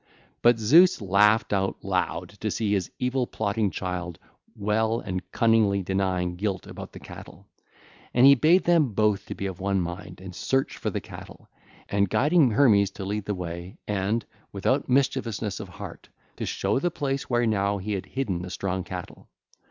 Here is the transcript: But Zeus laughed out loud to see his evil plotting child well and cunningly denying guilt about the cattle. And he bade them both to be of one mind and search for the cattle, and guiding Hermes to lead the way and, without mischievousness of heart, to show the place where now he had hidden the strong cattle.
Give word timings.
But 0.41 0.57
Zeus 0.57 0.99
laughed 0.99 1.53
out 1.53 1.77
loud 1.83 2.29
to 2.39 2.49
see 2.49 2.73
his 2.73 2.89
evil 2.97 3.27
plotting 3.27 3.69
child 3.69 4.17
well 4.55 4.99
and 4.99 5.21
cunningly 5.31 5.83
denying 5.83 6.37
guilt 6.37 6.65
about 6.65 6.93
the 6.93 6.99
cattle. 6.99 7.45
And 8.11 8.25
he 8.25 8.33
bade 8.33 8.63
them 8.63 8.93
both 8.93 9.27
to 9.27 9.35
be 9.35 9.45
of 9.45 9.59
one 9.59 9.79
mind 9.79 10.19
and 10.19 10.33
search 10.33 10.75
for 10.77 10.89
the 10.89 11.01
cattle, 11.01 11.49
and 11.87 12.09
guiding 12.09 12.49
Hermes 12.49 12.89
to 12.93 13.05
lead 13.05 13.25
the 13.25 13.35
way 13.35 13.77
and, 13.87 14.25
without 14.51 14.89
mischievousness 14.89 15.59
of 15.59 15.69
heart, 15.69 16.09
to 16.37 16.47
show 16.47 16.79
the 16.79 16.89
place 16.89 17.29
where 17.29 17.45
now 17.45 17.77
he 17.77 17.93
had 17.93 18.07
hidden 18.07 18.41
the 18.41 18.49
strong 18.49 18.83
cattle. 18.83 19.29